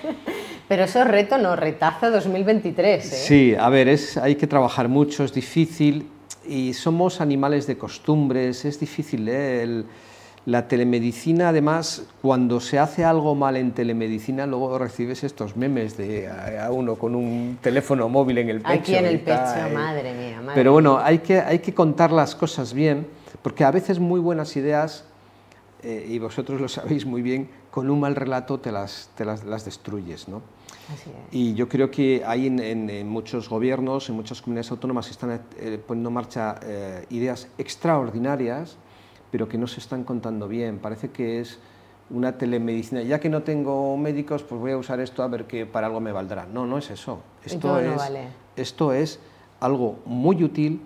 pero 0.68 0.84
eso 0.84 1.02
es 1.02 1.08
reto, 1.08 1.38
no, 1.38 1.56
retazo 1.56 2.10
2023. 2.10 3.04
¿eh? 3.04 3.16
Sí, 3.16 3.54
a 3.58 3.68
ver, 3.68 3.88
es, 3.88 4.16
hay 4.16 4.34
que 4.34 4.46
trabajar 4.46 4.88
mucho, 4.88 5.24
es 5.24 5.32
difícil 5.32 6.08
y 6.46 6.74
somos 6.74 7.20
animales 7.20 7.66
de 7.66 7.78
costumbres, 7.78 8.64
es 8.64 8.80
difícil. 8.80 9.28
¿eh? 9.28 9.62
El, 9.62 9.86
la 10.50 10.66
telemedicina, 10.66 11.50
además, 11.50 12.02
cuando 12.20 12.58
se 12.58 12.80
hace 12.80 13.04
algo 13.04 13.36
mal 13.36 13.56
en 13.56 13.70
telemedicina, 13.70 14.46
luego 14.46 14.76
recibes 14.78 15.22
estos 15.22 15.56
memes 15.56 15.96
de 15.96 16.28
a, 16.28 16.72
uno 16.72 16.96
con 16.96 17.14
un 17.14 17.58
teléfono 17.60 18.08
móvil 18.08 18.38
en 18.38 18.50
el 18.50 18.60
pecho. 18.60 18.72
Aquí 18.72 18.94
en 18.96 19.06
el 19.06 19.20
pecho, 19.20 19.38
madre 19.72 20.12
mía. 20.12 20.42
Pero 20.52 20.72
bueno, 20.72 20.98
hay 20.98 21.20
que, 21.20 21.38
hay 21.38 21.60
que 21.60 21.72
contar 21.72 22.10
las 22.10 22.34
cosas 22.34 22.74
bien, 22.74 23.06
porque 23.42 23.62
a 23.62 23.70
veces 23.70 24.00
muy 24.00 24.18
buenas 24.18 24.56
ideas, 24.56 25.04
eh, 25.84 26.06
y 26.08 26.18
vosotros 26.18 26.60
lo 26.60 26.68
sabéis 26.68 27.06
muy 27.06 27.22
bien, 27.22 27.48
con 27.70 27.88
un 27.88 28.00
mal 28.00 28.16
relato 28.16 28.58
te 28.58 28.72
las, 28.72 29.08
te 29.14 29.24
las, 29.24 29.64
destruyes. 29.64 30.26
¿no? 30.26 30.42
Y 31.30 31.54
yo 31.54 31.68
creo 31.68 31.92
que 31.92 32.24
hay 32.26 32.48
en, 32.48 33.08
muchos 33.08 33.48
gobiernos, 33.48 34.08
en 34.08 34.16
muchas 34.16 34.42
comunidades 34.42 34.72
autónomas, 34.72 35.06
se 35.06 35.12
están 35.12 35.42
eh, 35.60 35.80
poniendo 35.86 36.08
en 36.08 36.14
marcha 36.14 36.58
eh, 36.64 37.06
ideas 37.10 37.46
extraordinarias 37.56 38.76
pero 39.30 39.48
que 39.48 39.58
no 39.58 39.66
se 39.66 39.80
están 39.80 40.04
contando 40.04 40.48
bien. 40.48 40.78
Parece 40.78 41.10
que 41.10 41.40
es 41.40 41.58
una 42.10 42.36
telemedicina. 42.38 43.02
Ya 43.02 43.20
que 43.20 43.28
no 43.28 43.42
tengo 43.42 43.96
médicos, 43.96 44.42
pues 44.42 44.60
voy 44.60 44.72
a 44.72 44.76
usar 44.76 45.00
esto 45.00 45.22
a 45.22 45.28
ver 45.28 45.46
que 45.46 45.66
para 45.66 45.86
algo 45.86 46.00
me 46.00 46.12
valdrá. 46.12 46.46
No, 46.46 46.66
no 46.66 46.78
es 46.78 46.90
eso. 46.90 47.20
Esto, 47.44 47.78
es, 47.78 48.02
esto 48.56 48.92
es 48.92 49.20
algo 49.60 49.98
muy 50.04 50.42
útil 50.42 50.82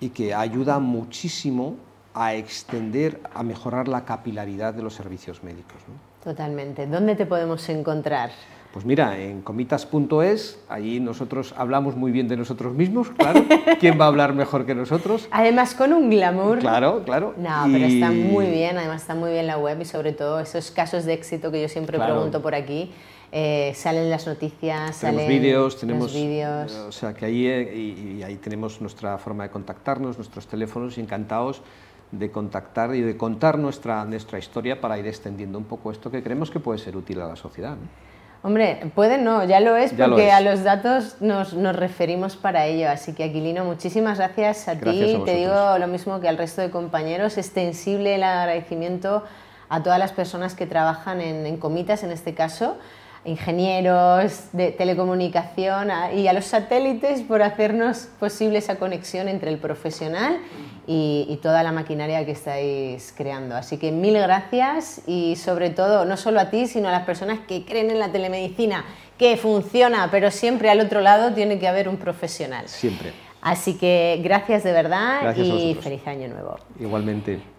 y 0.00 0.10
que 0.10 0.34
ayuda 0.34 0.78
muchísimo 0.78 1.76
a 2.14 2.34
extender, 2.34 3.20
a 3.34 3.42
mejorar 3.42 3.88
la 3.88 4.04
capilaridad 4.04 4.74
de 4.74 4.82
los 4.82 4.94
servicios 4.94 5.42
médicos. 5.42 5.76
Totalmente. 6.22 6.86
¿Dónde 6.86 7.14
te 7.14 7.26
podemos 7.26 7.68
encontrar? 7.68 8.30
Pues 8.76 8.84
mira, 8.84 9.18
en 9.18 9.40
comitas.es, 9.40 10.58
allí 10.68 11.00
nosotros 11.00 11.54
hablamos 11.56 11.96
muy 11.96 12.12
bien 12.12 12.28
de 12.28 12.36
nosotros 12.36 12.74
mismos, 12.74 13.08
claro. 13.08 13.42
¿Quién 13.80 13.98
va 13.98 14.04
a 14.04 14.08
hablar 14.08 14.34
mejor 14.34 14.66
que 14.66 14.74
nosotros? 14.74 15.28
Además, 15.30 15.74
con 15.74 15.94
un 15.94 16.10
glamour. 16.10 16.58
Claro, 16.58 17.02
claro. 17.02 17.32
No, 17.38 17.64
pero 17.72 17.86
está 17.86 18.10
muy 18.10 18.44
bien, 18.48 18.76
además 18.76 19.00
está 19.00 19.14
muy 19.14 19.30
bien 19.30 19.46
la 19.46 19.56
web 19.56 19.80
y 19.80 19.86
sobre 19.86 20.12
todo 20.12 20.40
esos 20.40 20.70
casos 20.70 21.06
de 21.06 21.14
éxito 21.14 21.50
que 21.50 21.62
yo 21.62 21.70
siempre 21.70 21.98
pregunto 21.98 22.42
por 22.42 22.54
aquí. 22.54 22.92
eh, 23.32 23.72
salen 23.74 24.10
las 24.10 24.26
noticias, 24.26 25.00
tenemos 25.00 25.22
salen 25.22 25.26
vídeos, 25.26 25.80
tenemos 25.80 26.12
vídeos. 26.12 26.74
O 26.74 26.92
sea 26.92 27.14
que 27.14 27.24
ahí, 27.24 27.46
y, 27.46 28.22
ahí 28.24 28.36
tenemos 28.36 28.82
nuestra 28.82 29.16
forma 29.16 29.44
de 29.44 29.48
contactarnos, 29.48 30.18
nuestros 30.18 30.46
teléfonos, 30.46 30.98
y 30.98 31.00
encantados 31.00 31.62
de 32.12 32.30
contactar 32.30 32.94
y 32.94 33.00
de 33.00 33.16
contar 33.16 33.58
nuestra, 33.58 34.04
nuestra 34.04 34.38
historia 34.38 34.82
para 34.82 34.98
ir 34.98 35.06
extendiendo 35.06 35.56
un 35.56 35.64
poco 35.64 35.90
esto 35.90 36.10
que 36.10 36.22
creemos 36.22 36.50
que 36.50 36.60
puede 36.60 36.78
ser 36.78 36.94
útil 36.94 37.22
a 37.22 37.28
la 37.28 37.36
sociedad. 37.36 37.78
Hombre, 38.42 38.92
puede 38.94 39.18
no, 39.18 39.44
ya 39.44 39.60
lo 39.60 39.76
es 39.76 39.92
porque 39.92 40.30
a 40.30 40.40
los 40.40 40.62
datos 40.62 41.16
nos, 41.20 41.54
nos, 41.54 41.74
referimos 41.74 42.36
para 42.36 42.66
ello. 42.66 42.88
Así 42.88 43.12
que 43.12 43.24
Aquilino, 43.24 43.64
muchísimas 43.64 44.18
gracias 44.18 44.68
a 44.68 44.78
ti. 44.78 45.20
Te 45.24 45.34
digo 45.34 45.78
lo 45.78 45.88
mismo 45.88 46.20
que 46.20 46.28
al 46.28 46.38
resto 46.38 46.62
de 46.62 46.70
compañeros, 46.70 47.38
extensible 47.38 48.14
el 48.14 48.22
agradecimiento 48.22 49.24
a 49.68 49.82
todas 49.82 49.98
las 49.98 50.12
personas 50.12 50.54
que 50.54 50.66
trabajan 50.66 51.20
en, 51.20 51.44
en 51.44 51.56
Comitas 51.56 52.04
en 52.04 52.12
este 52.12 52.34
caso 52.34 52.76
ingenieros 53.26 54.48
de 54.52 54.70
telecomunicación 54.72 55.90
y 56.14 56.28
a 56.28 56.32
los 56.32 56.44
satélites 56.44 57.22
por 57.22 57.42
hacernos 57.42 58.08
posible 58.18 58.58
esa 58.58 58.76
conexión 58.76 59.28
entre 59.28 59.50
el 59.50 59.58
profesional 59.58 60.38
y, 60.86 61.38
toda 61.42 61.62
la 61.62 61.72
maquinaria 61.72 62.24
que 62.24 62.32
estáis 62.32 63.12
creando. 63.16 63.56
Así 63.56 63.76
que 63.76 63.92
mil 63.92 64.14
gracias 64.14 65.02
y 65.06 65.36
sobre 65.36 65.70
todo, 65.70 66.04
no 66.04 66.16
solo 66.16 66.40
a 66.40 66.50
ti, 66.50 66.66
sino 66.66 66.88
a 66.88 66.92
las 66.92 67.04
personas 67.04 67.40
que 67.46 67.64
creen 67.64 67.90
en 67.90 67.98
la 67.98 68.10
telemedicina, 68.10 68.84
que 69.18 69.36
funciona, 69.36 70.08
pero 70.10 70.30
siempre 70.30 70.70
al 70.70 70.80
otro 70.80 71.00
lado 71.00 71.32
tiene 71.34 71.58
que 71.58 71.68
haber 71.68 71.88
un 71.88 71.96
profesional. 71.96 72.68
Siempre. 72.68 73.12
Así 73.42 73.74
que 73.74 74.20
gracias 74.22 74.64
de 74.64 74.72
verdad 74.72 75.36
y 75.36 75.74
feliz 75.74 76.06
año 76.06 76.28
nuevo. 76.28 76.56
Igualmente. 76.80 77.40